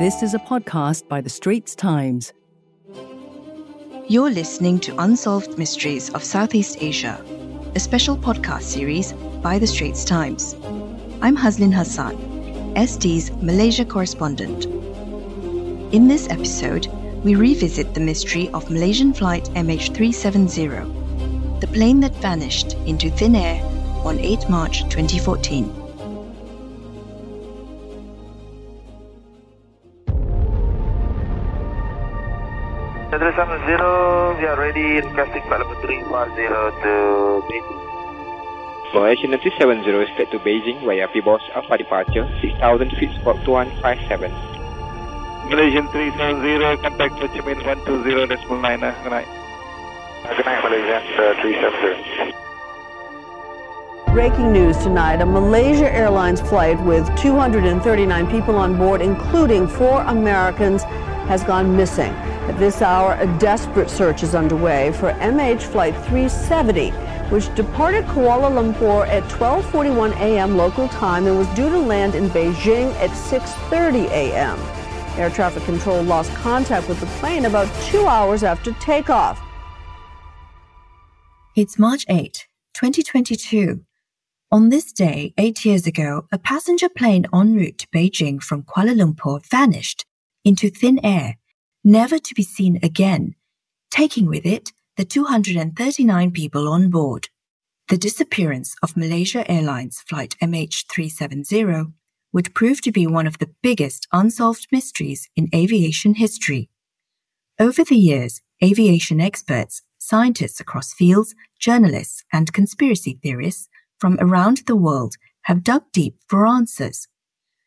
[0.00, 2.32] This is a podcast by The Straits Times.
[4.08, 7.22] You're listening to Unsolved Mysteries of Southeast Asia,
[7.74, 10.54] a special podcast series by The Straits Times.
[11.20, 12.16] I'm Hazlin Hassan,
[12.86, 14.64] ST's Malaysia correspondent.
[15.94, 16.86] In this episode,
[17.22, 23.62] we revisit the mystery of Malaysian flight MH370, the plane that vanished into thin air
[24.02, 25.79] on 8 March 2014.
[33.60, 36.48] Chandra 70, we are ready requesting flight number 310
[36.80, 37.80] to Beijing.
[38.94, 44.32] Malaysia 370 is flight to Beijing via Pibos Alpha departure 6000 feet spot 2157.
[45.50, 48.48] Malaysian 370, contact Ho Chi Minh 120.9.
[48.48, 49.28] Good night.
[50.24, 52.32] Good night, Malaysian uh, 370.
[54.14, 60.82] Breaking news tonight, a Malaysia Airlines flight with 239 people on board, including four Americans,
[61.28, 62.14] has gone missing.
[62.50, 66.90] At this hour, a desperate search is underway for MH Flight 370,
[67.30, 70.56] which departed Kuala Lumpur at 12:41 a.m.
[70.56, 74.58] local time and was due to land in Beijing at 6:30 a.m.
[75.16, 79.40] Air traffic control lost contact with the plane about 2 hours after takeoff.
[81.54, 83.84] It's March 8, 2022.
[84.50, 88.92] On this day, eight years ago, a passenger plane en route to Beijing from Kuala
[89.00, 90.04] Lumpur vanished
[90.44, 91.36] into thin air,
[91.84, 93.34] never to be seen again,
[93.90, 97.28] taking with it the 239 people on board.
[97.88, 101.92] The disappearance of Malaysia Airlines flight MH370
[102.32, 106.70] would prove to be one of the biggest unsolved mysteries in aviation history.
[107.58, 114.76] Over the years, aviation experts, scientists across fields, journalists, and conspiracy theorists from around the
[114.76, 117.08] world have dug deep for answers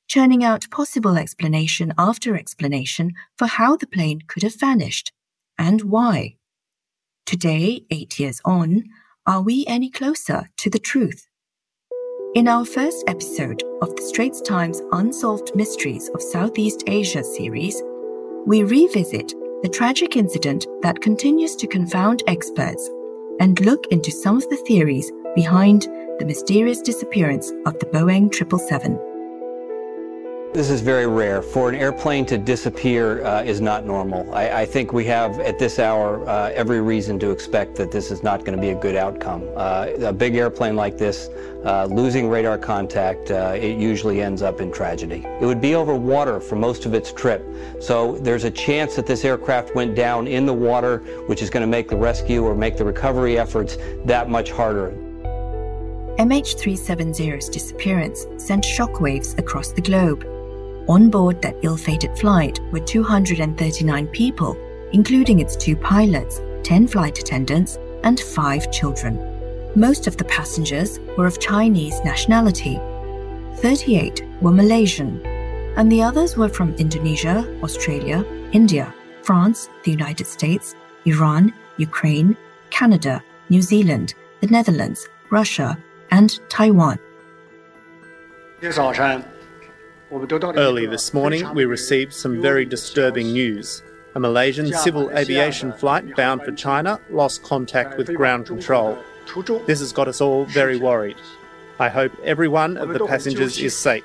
[0.08, 5.12] churning out possible explanation after explanation for how the plane could have vanished
[5.58, 6.36] and why.
[7.26, 8.84] Today, eight years on,
[9.26, 11.28] are we any closer to the truth?
[12.36, 17.82] In our first episode of the Straits Times Unsolved Mysteries of Southeast Asia series,
[18.46, 22.90] we revisit the tragic incident that continues to confound experts
[23.40, 25.84] and look into some of the theories behind
[26.20, 29.13] the mysterious disappearance of the Boeing 777.
[30.54, 31.42] This is very rare.
[31.42, 34.32] For an airplane to disappear uh, is not normal.
[34.36, 38.12] I, I, think we have, at this hour, uh, every reason to expect that this
[38.12, 39.50] is not going to be a good outcome.
[39.56, 41.30] Uh, a big airplane like this,
[41.66, 45.26] uh, losing radar contact, uh, it usually ends up in tragedy.
[45.42, 47.44] It would be over water for most of its trip,
[47.82, 51.62] so there's a chance that this aircraft went down in the water, which is going
[51.62, 53.76] to make the rescue or make the recovery efforts
[54.06, 54.92] that much harder.
[56.20, 60.24] MH370's disappearance sent shockwaves across the globe.
[60.90, 64.58] On board that ill fated flight were 239 people,
[64.92, 69.18] including its two pilots, 10 flight attendants, and five children.
[69.76, 72.80] Most of the passengers were of Chinese nationality.
[73.58, 75.26] 38 were Malaysian,
[75.78, 82.36] and the others were from Indonesia, Australia, India, France, the United States, Iran, Ukraine,
[82.70, 85.78] Canada, New Zealand, the Netherlands, Russia,
[86.12, 87.00] and Taiwan.
[90.14, 93.82] Early this morning, we received some very disturbing news.
[94.14, 98.96] A Malaysian civil aviation flight bound for China lost contact with ground control.
[99.66, 101.18] This has got us all very worried.
[101.80, 104.04] I hope every one of the passengers is safe.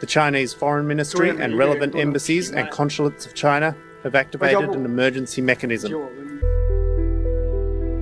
[0.00, 5.40] The Chinese Foreign Ministry and relevant embassies and consulates of China have activated an emergency
[5.40, 5.90] mechanism.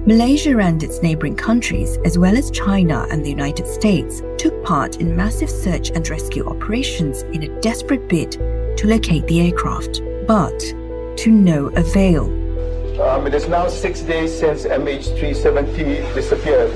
[0.04, 4.96] Malaysia and its neighboring countries, as well as China and the United States, took part
[4.96, 10.58] in massive search and rescue operations in a desperate bid to locate the aircraft, but
[11.18, 12.24] to no avail.
[13.00, 16.72] Um, it is now six days since MH370 disappeared.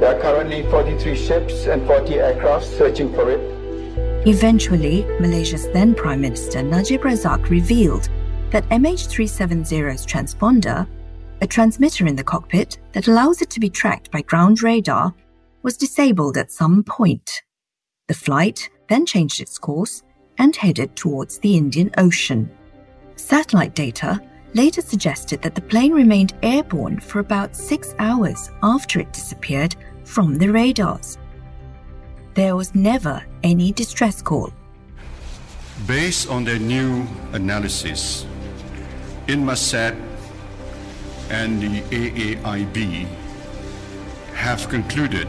[0.00, 4.26] There are currently 43 ships and 40 aircraft searching for it.
[4.26, 8.08] Eventually, Malaysia's then Prime Minister Najib Razak revealed
[8.50, 10.88] that MH370's transponder
[11.46, 15.14] a transmitter in the cockpit that allows it to be tracked by ground radar
[15.62, 17.30] was disabled at some point.
[18.08, 20.02] The flight then changed its course
[20.38, 22.50] and headed towards the Indian Ocean.
[23.14, 24.20] Satellite data
[24.54, 30.38] later suggested that the plane remained airborne for about six hours after it disappeared from
[30.38, 31.16] the radars.
[32.34, 34.52] There was never any distress call.
[35.86, 38.26] Based on their new analysis,
[39.28, 39.94] Inmarsat
[41.30, 43.06] and the AAIB
[44.34, 45.28] have concluded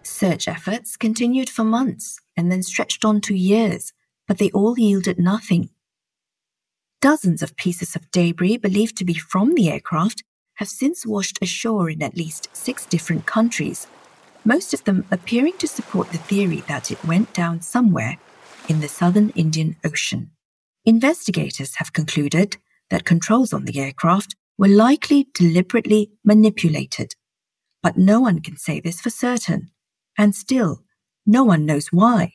[0.04, 3.92] Search efforts continued for months and then stretched on to years,
[4.28, 5.70] but they all yielded nothing.
[7.02, 10.24] Dozens of pieces of debris believed to be from the aircraft
[10.56, 13.88] have since washed ashore in at least six different countries,
[14.44, 18.18] most of them appearing to support the theory that it went down somewhere
[18.68, 20.32] in the southern Indian Ocean.
[20.86, 22.58] Investigators have concluded
[22.90, 27.14] that controls on the aircraft were likely deliberately manipulated.
[27.84, 29.70] But no one can say this for certain,
[30.18, 30.84] and still,
[31.26, 32.34] no one knows why.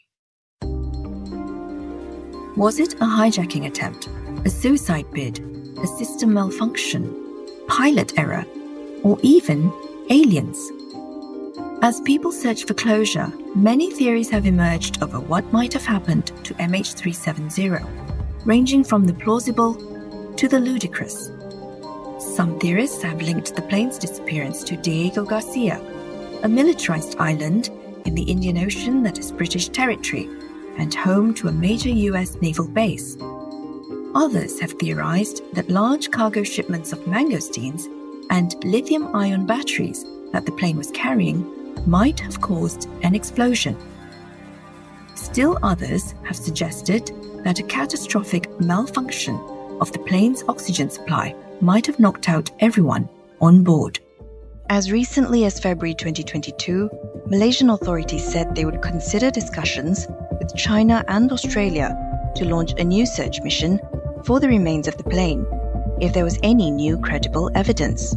[2.57, 4.11] Was it a hijacking attempt,
[4.45, 5.39] a suicide bid,
[5.83, 7.17] a system malfunction,
[7.67, 8.45] pilot error,
[9.03, 9.73] or even
[10.11, 10.59] aliens?
[11.81, 16.53] As people search for closure, many theories have emerged over what might have happened to
[16.55, 17.89] MH370,
[18.45, 19.75] ranging from the plausible
[20.37, 21.31] to the ludicrous.
[22.37, 25.81] Some theorists have linked the plane's disappearance to Diego Garcia,
[26.43, 27.71] a militarized island
[28.05, 30.29] in the Indian Ocean that is British territory
[30.79, 33.17] and home to a major US naval base.
[34.15, 37.87] Others have theorized that large cargo shipments of mangosteens
[38.31, 41.47] and lithium ion batteries that the plane was carrying
[41.87, 43.77] might have caused an explosion.
[45.15, 47.11] Still others have suggested
[47.45, 49.37] that a catastrophic malfunction
[49.81, 53.09] of the plane's oxygen supply might have knocked out everyone
[53.41, 53.99] on board.
[54.71, 56.89] As recently as February 2022,
[57.27, 60.07] Malaysian authorities said they would consider discussions
[60.43, 61.97] with China and Australia
[62.35, 63.79] to launch a new search mission
[64.25, 65.47] for the remains of the plane
[66.01, 68.17] if there was any new credible evidence.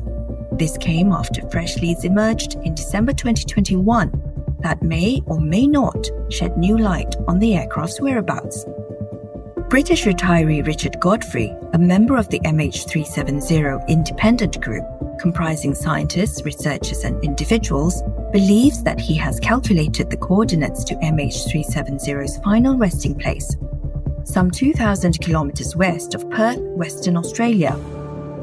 [0.54, 6.57] This came after fresh leads emerged in December 2021 that may or may not shed
[6.57, 8.66] new light on the aircraft's whereabouts.
[9.69, 14.83] British retiree Richard Godfrey, a member of the MH370 independent group
[15.19, 18.01] comprising scientists, researchers, and individuals,
[18.35, 23.55] believes that he has calculated the coordinates to MH370's final resting place,
[24.25, 27.79] some 2,000 kilometers west of Perth, Western Australia,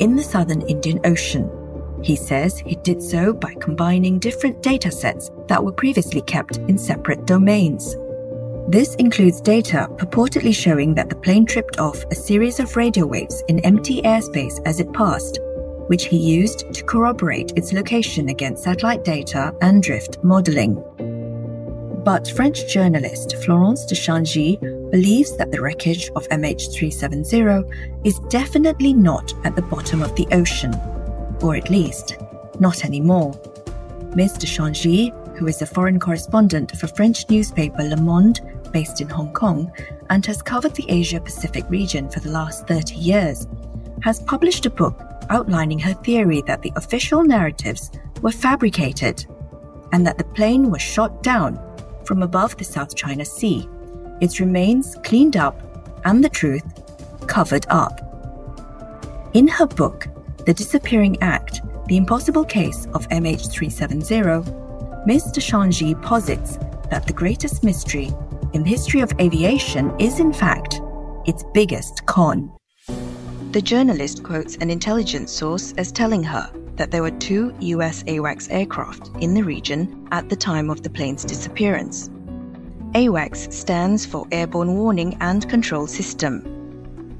[0.01, 1.47] in the southern Indian Ocean.
[2.03, 6.79] He says he did so by combining different data sets that were previously kept in
[6.79, 7.95] separate domains.
[8.69, 13.43] This includes data purportedly showing that the plane tripped off a series of radio waves
[13.49, 15.39] in empty airspace as it passed,
[15.89, 20.75] which he used to corroborate its location against satellite data and drift modeling.
[22.05, 24.59] But French journalist Florence de Changy
[24.91, 30.75] believes that the wreckage of MH370 is definitely not at the bottom of the ocean,
[31.41, 32.17] or at least,
[32.59, 33.41] not anymore.
[34.17, 34.33] Ms.
[34.33, 38.41] de Changy, who is a foreign correspondent for French newspaper Le Monde
[38.73, 39.71] based in Hong Kong
[40.11, 43.47] and has covered the Asia Pacific region for the last 30 years,
[44.03, 49.27] has published a book outlining her theory that the official narratives were fabricated
[49.93, 51.61] and that the plane was shot down
[52.05, 53.69] from above the South China Sea,
[54.21, 55.61] its remains cleaned up,
[56.05, 56.65] and the truth
[57.27, 58.01] covered up.
[59.35, 60.09] In her book,
[60.47, 65.25] The Disappearing Act The Impossible Case of MH370, Ms.
[65.33, 66.59] de Changy posits
[66.91, 68.13] that the greatest mystery
[68.53, 70.81] in the history of aviation is, in fact,
[71.27, 72.53] its biggest con.
[73.53, 78.49] The journalist quotes an intelligence source as telling her that there were two US AWACS
[78.51, 82.09] aircraft in the region at the time of the plane's disappearance.
[82.95, 86.43] AWACS stands for Airborne Warning and Control System.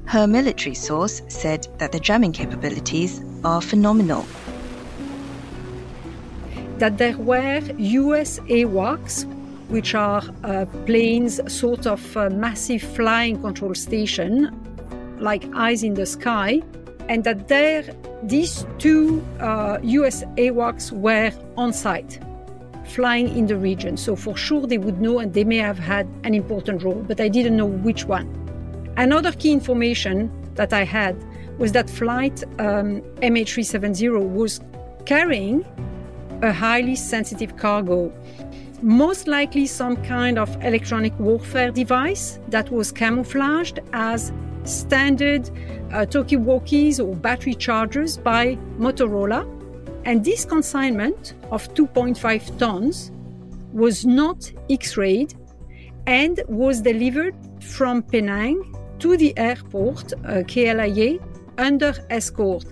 [0.05, 4.25] Her military source said that the jamming capabilities are phenomenal.
[6.79, 9.27] That there were US AWACS
[9.69, 14.62] which are uh, planes, sort of uh, massive flying control station,
[15.23, 16.61] like eyes in the sky,
[17.09, 17.83] and that there
[18.23, 22.19] these two uh, US AWACS were on site,
[22.85, 23.97] flying in the region.
[23.97, 27.19] So for sure they would know and they may have had an important role, but
[27.19, 28.27] I didn't know which one.
[28.95, 31.15] Another key information that I had
[31.57, 34.61] was that flight um, MH370 was
[35.05, 35.65] carrying
[36.41, 38.11] a highly sensitive cargo,
[38.81, 44.31] most likely some kind of electronic warfare device that was camouflaged as
[44.63, 45.49] standard
[45.91, 49.47] uh, talkie-walkies or battery chargers by Motorola.
[50.05, 53.11] And this consignment of 2.5 tons
[53.71, 55.33] was not X-rayed
[56.07, 61.19] and was delivered from Penang to the airport, uh, KLIA,
[61.57, 62.65] under escort.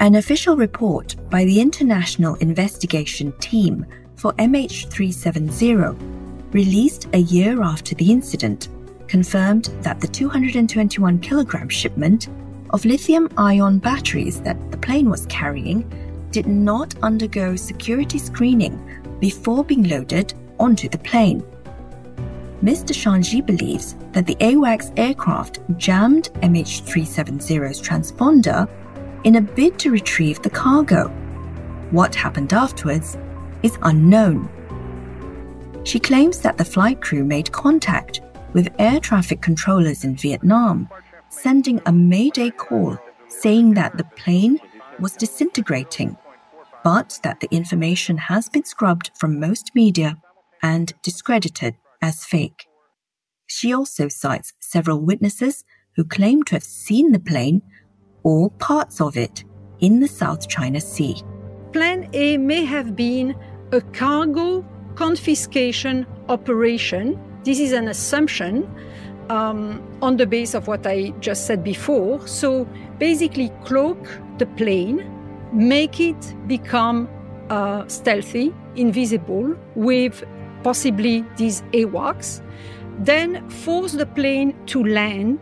[0.00, 3.86] An official report by the International Investigation Team
[4.16, 6.14] for MH370,
[6.54, 8.68] released a year after the incident,
[9.14, 12.26] confirmed that the 221 kilogram shipment
[12.70, 15.88] of lithium ion batteries that the plane was carrying
[16.32, 18.74] did not undergo security screening
[19.20, 21.44] before being loaded onto the plane.
[22.60, 22.82] Ms.
[22.82, 28.68] de Changy believes that the AWACS aircraft jammed MH370's transponder
[29.22, 31.06] in a bid to retrieve the cargo.
[31.92, 33.16] What happened afterwards
[33.62, 34.48] is unknown.
[35.84, 38.20] She claims that the flight crew made contact
[38.54, 40.88] with air traffic controllers in Vietnam,
[41.28, 44.58] sending a mayday call saying that the plane
[44.98, 46.16] was disintegrating,
[46.82, 50.16] but that the information has been scrubbed from most media
[50.62, 52.66] and discredited as fake.
[53.46, 55.64] She also cites several witnesses
[55.96, 57.62] who claim to have seen the plane
[58.22, 59.44] or parts of it
[59.80, 61.16] in the South China Sea.
[61.72, 63.34] Plan A may have been
[63.72, 67.18] a cargo confiscation operation.
[67.44, 68.68] This is an assumption
[69.28, 72.26] um, on the base of what I just said before.
[72.26, 72.66] So
[72.98, 73.98] basically, cloak
[74.38, 75.10] the plane,
[75.52, 77.08] make it become
[77.50, 80.24] uh, stealthy, invisible, with
[80.62, 82.40] possibly these AWACS,
[83.00, 85.38] then force the plane to land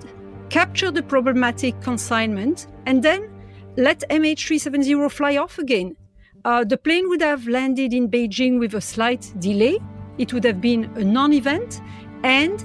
[0.52, 3.30] capture the problematic consignment, and then
[3.78, 5.96] let MH370 fly off again.
[6.44, 9.78] Uh, the plane would have landed in Beijing with a slight delay.
[10.18, 11.80] It would have been a non event,
[12.22, 12.62] and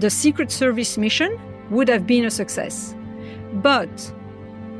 [0.00, 1.38] the Secret Service mission
[1.70, 2.94] would have been a success.
[3.54, 4.12] But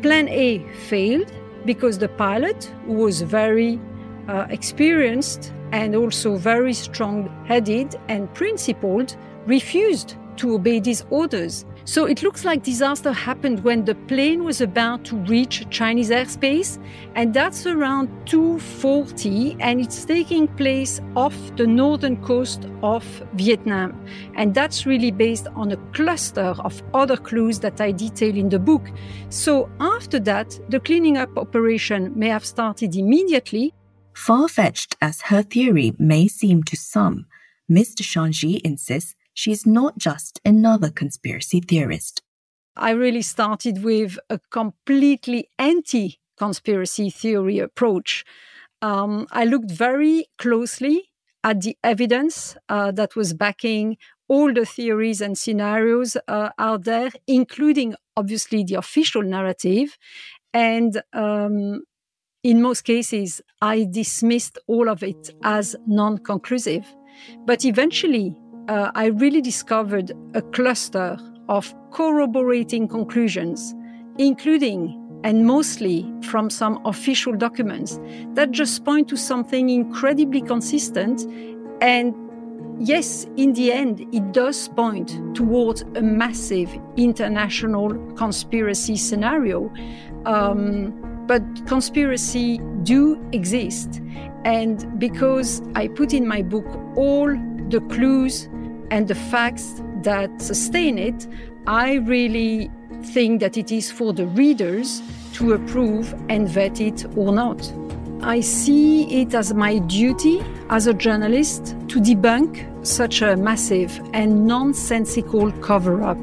[0.03, 0.59] Plan A
[0.89, 1.33] failed
[1.65, 3.81] because the pilot, who was very
[4.29, 11.64] uh, experienced and also very strong headed and principled, refused to obey these orders.
[11.85, 16.78] So it looks like disaster happened when the plane was about to reach Chinese airspace,
[17.14, 23.93] and that's around 2:40, and it's taking place off the northern coast of Vietnam.
[24.35, 28.59] And that's really based on a cluster of other clues that I detail in the
[28.59, 28.90] book.
[29.28, 33.73] So after that, the cleaning up operation may have started immediately.
[34.12, 37.26] Far-fetched as her theory may seem to some,
[37.69, 37.95] Ms.
[37.97, 42.23] de Changy insists she's not just another conspiracy theorist.
[42.75, 48.25] I really started with a completely anti conspiracy theory approach.
[48.83, 51.11] Um, I looked very closely
[51.45, 53.97] at the evidence uh, that was backing
[54.28, 59.97] all the theories and scenarios uh, out there, including obviously the official narrative.
[60.52, 61.83] And um,
[62.43, 66.85] in most cases, I dismissed all of it as non conclusive.
[67.47, 68.35] But eventually,
[68.69, 71.19] uh, I really discovered a cluster
[71.49, 73.75] of corroborating conclusions,
[74.19, 77.99] including and mostly from some official documents
[78.35, 81.27] that just point to something incredibly consistent.
[81.81, 82.15] And
[82.79, 89.73] yes, in the end, it does point towards a massive international conspiracy scenario.
[90.27, 90.95] Um,
[91.27, 94.01] but conspiracy do exist.
[94.45, 97.27] And because I put in my book all
[97.69, 98.49] the clues
[98.90, 101.26] and the facts that sustain it,
[101.66, 102.71] I really
[103.02, 105.02] think that it is for the readers
[105.35, 107.73] to approve and vet it or not.
[108.23, 114.47] I see it as my duty as a journalist to debunk such a massive and
[114.47, 116.19] nonsensical cover up.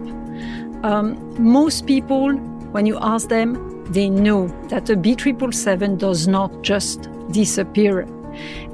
[0.84, 2.34] Um, most people,
[2.72, 8.08] when you ask them, they know that a B777 does not just disappear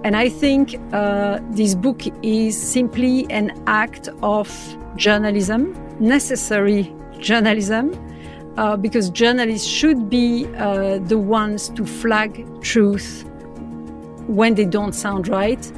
[0.03, 4.49] and I think uh, this book is simply an act of
[4.95, 7.93] journalism, necessary journalism,
[8.57, 13.25] uh, because journalists should be uh, the ones to flag truth
[14.27, 15.71] when they don't sound right.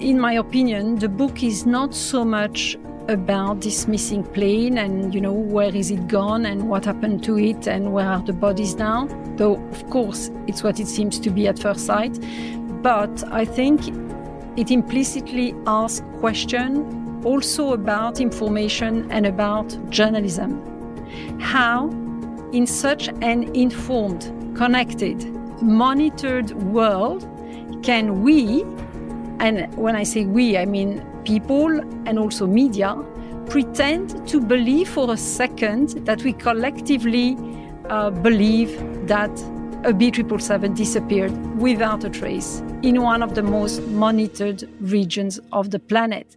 [0.00, 2.76] in my opinion, the book is not so much
[3.08, 7.38] about this missing plane and you know where is it gone and what happened to
[7.38, 11.28] it and where are the bodies now though of course it's what it seems to
[11.28, 12.18] be at first sight
[12.84, 13.80] but i think
[14.56, 16.70] it implicitly asks question
[17.24, 20.60] also about information and about journalism.
[21.40, 21.88] How
[22.52, 25.24] in such an informed connected
[25.62, 27.26] monitored world
[27.82, 28.62] can we
[29.40, 32.94] and when i say we i mean people and also media
[33.48, 37.36] pretend to believe for a second that we collectively
[37.88, 38.70] uh, believe
[39.06, 39.30] that
[39.84, 45.78] a B777 disappeared without a trace in one of the most monitored regions of the
[45.78, 46.36] planet.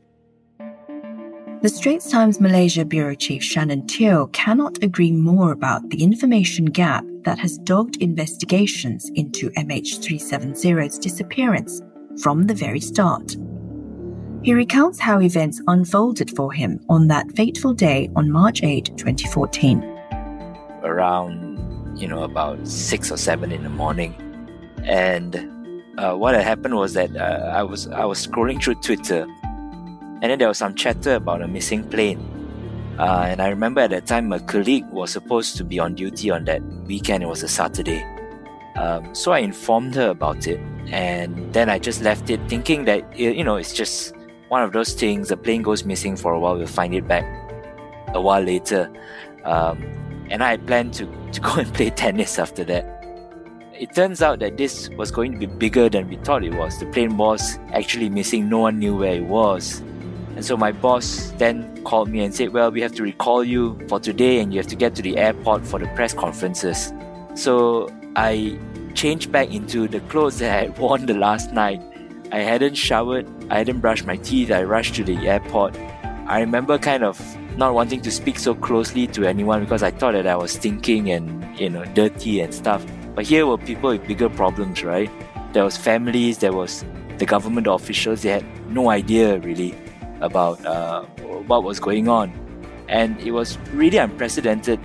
[1.62, 7.04] The Straits Times Malaysia Bureau Chief Shannon Teoh cannot agree more about the information gap
[7.24, 11.82] that has dogged investigations into MH370's disappearance
[12.22, 13.38] from the very start.
[14.44, 19.80] He recounts how events unfolded for him on that fateful day on March 8, 2014.
[20.84, 21.67] Around,
[21.98, 24.16] you know, about 6 or 7 in the morning.
[24.84, 25.36] And
[25.98, 29.24] uh, what had happened was that uh, I was I was scrolling through Twitter,
[30.22, 32.20] and then there was some chatter about a missing plane.
[33.00, 36.32] Uh, and I remember at that time, a colleague was supposed to be on duty
[36.32, 37.24] on that weekend.
[37.24, 38.04] It was a Saturday,
[38.76, 43.18] um, so I informed her about it, and then I just left it, thinking that
[43.18, 44.14] you know it's just
[44.50, 45.30] one of those things.
[45.30, 46.58] The plane goes missing for a while.
[46.58, 47.26] We'll find it back
[48.14, 48.92] a while later.
[49.44, 52.94] Um, and I planned to, to go and play tennis after that.
[53.74, 56.80] It turns out that this was going to be bigger than we thought it was.
[56.80, 58.50] The plane was actually missing.
[58.50, 59.82] No one knew where it was.
[60.36, 63.80] And so my boss then called me and said, Well, we have to recall you
[63.88, 66.92] for today and you have to get to the airport for the press conferences.
[67.36, 68.58] So I
[68.96, 71.82] changed back into the clothes that I had worn the last night
[72.32, 75.78] I hadn't showered, I hadn't brushed my teeth, I rushed to the airport.
[76.28, 77.20] I remember kind of
[77.58, 81.10] not wanting to speak so closely to anyone because I thought that I was stinking
[81.10, 82.86] and, you know, dirty and stuff.
[83.16, 85.10] But here were people with bigger problems, right?
[85.54, 86.86] There was families, there was
[87.18, 89.76] the government officials, they had no idea really
[90.22, 91.04] about uh,
[91.48, 92.32] what was going on.
[92.90, 94.80] And it was really unprecedented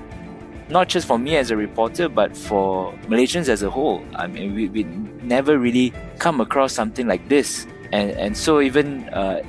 [0.69, 4.03] not just for me as a reporter, but for Malaysians as a whole.
[4.15, 4.85] I mean, we, we
[5.23, 7.67] never really come across something like this.
[7.93, 9.43] And, and so even uh,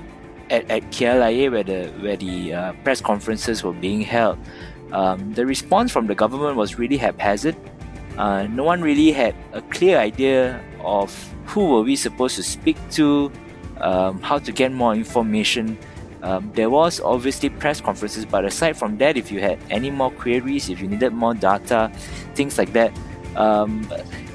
[0.50, 4.38] at, at KLIA, where the, where the uh, press conferences were being held,
[4.92, 7.56] um, the response from the government was really haphazard.
[8.18, 11.12] Uh, no one really had a clear idea of
[11.46, 13.32] who were we supposed to speak to,
[13.78, 15.78] um, how to get more information.
[16.22, 20.12] Um, there was obviously press conferences, but aside from that, if you had any more
[20.12, 21.92] queries, if you needed more data,
[22.36, 22.94] things like that,
[23.36, 23.86] um,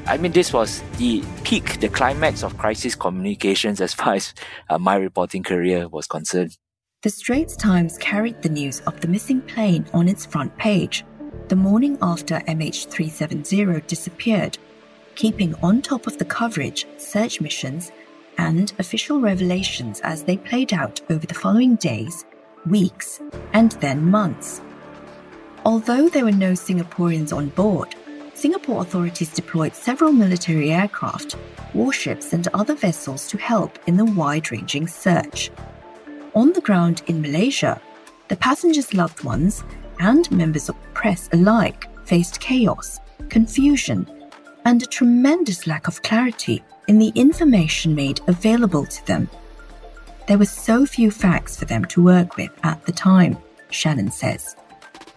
[0.08, 4.32] I mean, this was the peak, the climax of crisis communications as far as
[4.70, 6.56] uh, my reporting career was concerned.
[7.02, 11.04] The Straits Times carried the news of the missing plane on its front page
[11.48, 14.56] the morning after MH370 disappeared,
[15.14, 17.92] keeping on top of the coverage search missions
[18.38, 22.24] and official revelations as they played out over the following days,
[22.66, 23.20] weeks,
[23.52, 24.62] and then months.
[25.66, 27.94] Although there were no Singaporeans on board,
[28.38, 31.34] Singapore authorities deployed several military aircraft,
[31.74, 35.50] warships, and other vessels to help in the wide ranging search.
[36.34, 37.80] On the ground in Malaysia,
[38.28, 39.64] the passengers' loved ones
[39.98, 44.08] and members of the press alike faced chaos, confusion,
[44.64, 49.28] and a tremendous lack of clarity in the information made available to them.
[50.28, 53.36] There were so few facts for them to work with at the time,
[53.70, 54.54] Shannon says.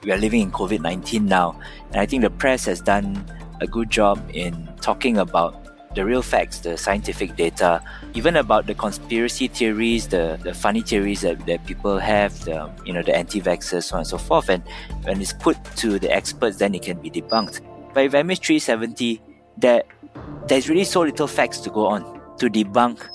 [0.03, 1.59] We are living in COVID 19 now,
[1.91, 3.23] and I think the press has done
[3.59, 5.61] a good job in talking about
[5.93, 7.83] the real facts, the scientific data,
[8.13, 12.93] even about the conspiracy theories, the, the funny theories that, that people have, the you
[12.93, 14.49] know the anti-vaxxers, so on and so forth.
[14.49, 14.63] And
[15.03, 17.61] when it's put to the experts, then it can be debunked.
[17.93, 19.19] But with MH370,
[19.57, 19.85] that
[20.47, 23.05] there's really so little facts to go on to debunk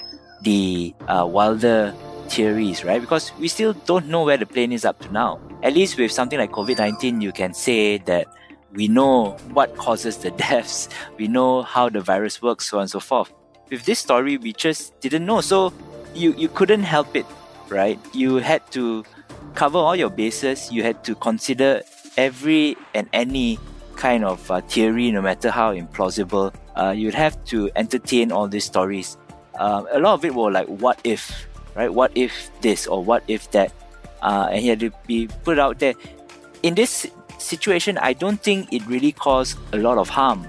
[0.43, 1.95] the uh, wilder
[2.29, 3.01] theories, right?
[3.01, 5.41] Because we still don't know where the plane is up to now.
[5.63, 8.27] At least with something like COVID 19, you can say that
[8.73, 12.91] we know what causes the deaths, we know how the virus works, so on and
[12.91, 13.33] so forth.
[13.71, 15.41] With this story, we just didn't know.
[15.41, 15.73] So
[16.15, 17.27] you, you couldn't help it,
[17.69, 17.99] right?
[18.13, 19.05] You had to
[19.55, 21.83] cover all your bases, you had to consider
[22.17, 23.59] every and any
[23.97, 28.65] kind of uh, theory, no matter how implausible, uh, you'd have to entertain all these
[28.65, 29.17] stories.
[29.59, 31.46] Uh, a lot of it were like, what if,
[31.77, 31.93] right?
[31.93, 33.73] What if this or what if that?
[34.23, 35.95] Uh, and he had to be put out there.
[36.63, 37.07] In this
[37.39, 40.49] situation, I don't think it really caused a lot of harm.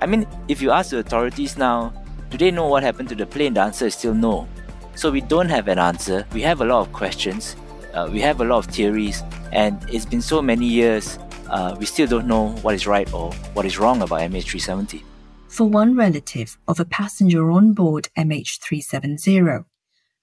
[0.00, 1.92] I mean, if you ask the authorities now,
[2.30, 3.54] do they know what happened to the plane?
[3.54, 4.46] The answer is still no.
[4.94, 6.26] So we don't have an answer.
[6.32, 7.56] We have a lot of questions.
[7.94, 11.18] Uh, we have a lot of theories, and it's been so many years.
[11.48, 15.02] Uh, we still don't know what is right or what is wrong about MH370.
[15.48, 19.64] For one relative of a passenger on board MH370,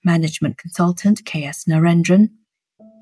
[0.06, 2.30] management consultant KS Narendran,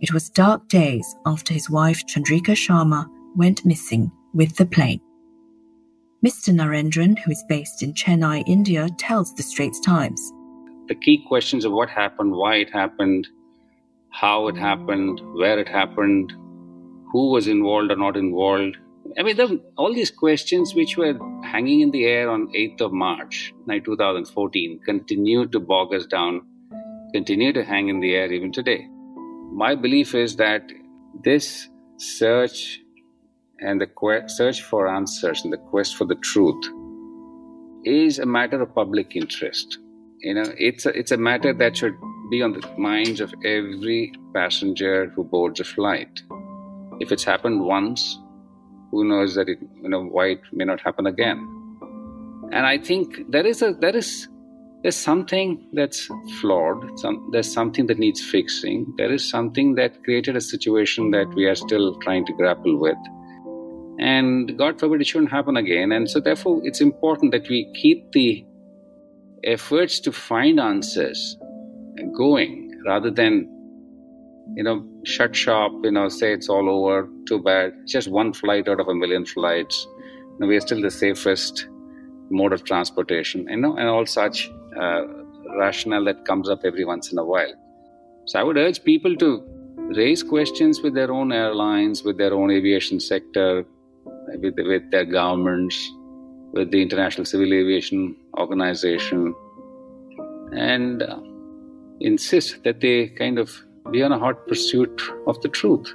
[0.02, 5.02] it was dark days after his wife Chandrika Sharma went missing with the plane.
[6.26, 6.54] Mr.
[6.54, 10.32] Narendran, who is based in Chennai, India, tells the Straits Times.
[10.88, 13.28] The key questions of what happened, why it happened,
[14.10, 16.32] how it happened, where it happened,
[17.12, 18.78] who was involved or not involved.
[19.18, 21.14] I mean, the, all these questions which were
[21.44, 26.42] hanging in the air on 8th of March 2014 continue to bog us down,
[27.14, 28.88] continue to hang in the air even today.
[29.52, 30.64] My belief is that
[31.24, 32.80] this search
[33.60, 36.64] and the que- search for answers and the quest for the truth
[37.86, 39.78] is a matter of public interest.
[40.20, 41.96] You know, it's a, it's a matter that should
[42.32, 46.22] be on the minds of every passenger who boards a flight.
[47.00, 48.18] If it's happened once,
[48.92, 51.40] who knows that it you know why it may not happen again.
[52.52, 54.28] And I think there is a there is
[54.84, 56.10] there's something that's
[56.42, 57.00] flawed.
[57.00, 58.94] Some, there's something that needs fixing.
[58.98, 62.98] There is something that created a situation that we are still trying to grapple with.
[64.00, 65.94] And God forbid it shouldn't happen again.
[65.94, 68.46] And so, therefore, it's important that we keep the
[69.46, 71.38] efforts to find answers
[72.18, 73.48] going rather than,
[74.56, 77.74] you know, shut shop, you know, say it's all over, too bad.
[77.88, 79.88] Just one flight out of a million flights.
[79.88, 81.68] You know, we are still the safest
[82.30, 85.04] mode of transportation, you know, and all such uh,
[85.58, 87.54] rationale that comes up every once in a while.
[88.26, 89.44] So I would urge people to
[89.96, 93.66] raise questions with their own airlines, with their own aviation sector,
[94.40, 95.92] with, with their governments,
[96.54, 99.36] with the International Civil Aviation Organization,
[100.54, 101.20] and uh,
[102.00, 103.52] insist that they kind of
[103.92, 105.94] be on a hot pursuit of the truth.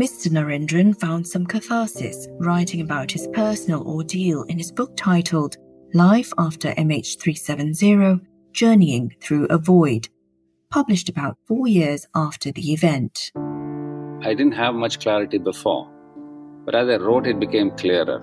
[0.00, 0.28] Mr.
[0.28, 5.56] Narendran found some catharsis writing about his personal ordeal in his book titled
[5.94, 8.20] Life After MH370
[8.52, 10.08] Journeying Through a Void,
[10.68, 13.30] published about four years after the event.
[14.22, 15.88] I didn't have much clarity before,
[16.64, 18.20] but as I wrote, it became clearer.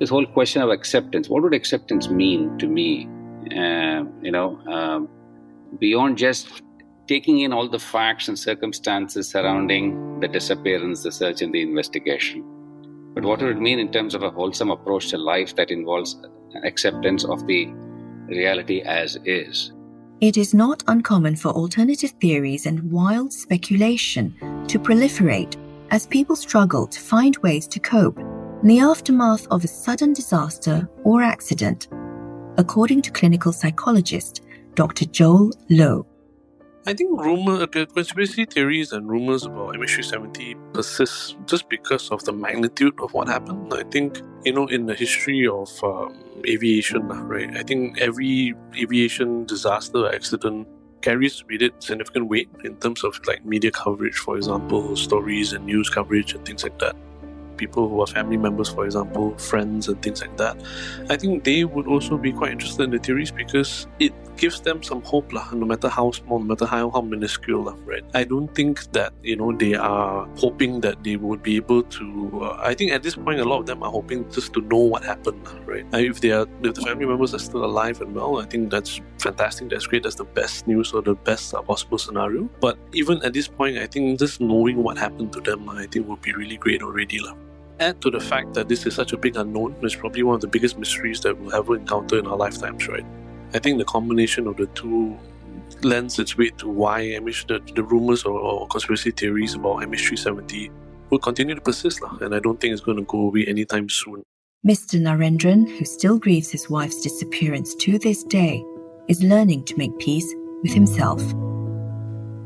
[0.00, 3.08] This whole question of acceptance what would acceptance mean to me?
[3.50, 5.08] Uh, you know, um,
[5.78, 6.62] beyond just
[7.08, 12.44] taking in all the facts and circumstances surrounding the disappearance, the search, and the investigation.
[13.14, 16.16] But what would it mean in terms of a wholesome approach to life that involves
[16.64, 17.66] acceptance of the
[18.26, 19.72] reality as is?
[20.20, 24.34] It is not uncommon for alternative theories and wild speculation
[24.68, 25.56] to proliferate
[25.90, 30.88] as people struggle to find ways to cope in the aftermath of a sudden disaster
[31.02, 31.88] or accident,
[32.56, 34.42] according to clinical psychologist
[34.74, 35.06] Dr.
[35.06, 36.06] Joel Low.
[36.84, 42.98] I think rumor, conspiracy theories and rumors about MH370 persist just because of the magnitude
[43.00, 43.72] of what happened.
[43.72, 49.44] I think, you know, in the history of um, aviation, right, I think every aviation
[49.44, 50.66] disaster or accident
[51.02, 55.64] carries with it significant weight in terms of like media coverage, for example, stories and
[55.64, 56.96] news coverage and things like that
[57.62, 60.54] people who are family members, for example, friends and things like that,
[61.14, 64.82] I think they would also be quite interested in the theories because it gives them
[64.82, 68.04] some hope, lah, no matter how small, no matter how, how minuscule, lah, right?
[68.20, 72.06] I don't think that, you know, they are hoping that they would be able to,
[72.42, 74.82] uh, I think at this point, a lot of them are hoping just to know
[74.92, 75.86] what happened, right?
[75.92, 78.70] And if they are, if the family members are still alive and well, I think
[78.70, 82.48] that's fantastic, that's great, that's the best news or the best possible scenario.
[82.60, 86.08] But even at this point, I think just knowing what happened to them, I think
[86.08, 87.36] would be really great already, lah
[87.80, 90.40] add to the fact that this is such a big unknown, it's probably one of
[90.40, 93.04] the biggest mysteries that we'll ever encounter in our lifetimes, right?
[93.54, 95.18] I think the combination of the two
[95.82, 100.70] lends its weight to why MH, the, the rumors or, or, conspiracy theories about MH370
[101.10, 103.88] will continue to persist, lah, and I don't think it's going to go away anytime
[103.88, 104.22] soon.
[104.66, 105.00] Mr.
[105.00, 108.64] Narendran, who still grieves his wife's disappearance to this day,
[109.08, 110.32] is learning to make peace
[110.62, 111.20] with himself.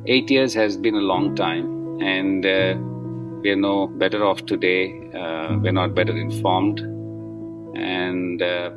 [0.07, 2.75] Eight years has been a long time, and uh,
[3.43, 5.11] we are no better off today.
[5.15, 6.81] Uh, we're not better informed.
[6.81, 8.71] And uh,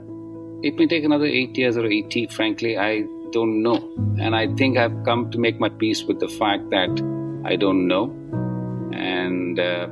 [0.61, 3.77] it may take another eight years or 80, frankly, I don't know.
[4.19, 6.89] And I think I've come to make my peace with the fact that
[7.45, 8.05] I don't know.
[8.93, 9.87] And uh,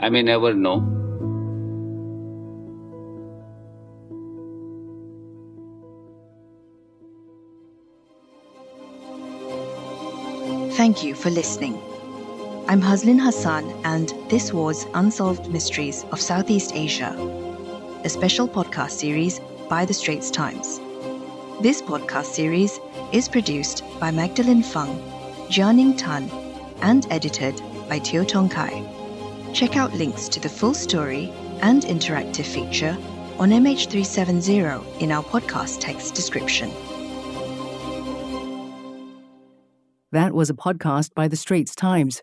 [0.00, 0.96] I may never know.
[10.72, 11.89] Thank you for listening.
[12.70, 17.10] I'm Hazlin Hassan, and this was Unsolved Mysteries of Southeast Asia,
[18.04, 20.78] a special podcast series by the Straits Times.
[21.60, 22.78] This podcast series
[23.10, 25.00] is produced by Magdalene Fung,
[25.48, 26.30] Jianing Tan,
[26.80, 28.86] and edited by Teo Tong Kai.
[29.52, 32.96] Check out links to the full story and interactive feature
[33.40, 36.70] on MH370 in our podcast text description.
[40.12, 42.22] That was a podcast by The Straits Times.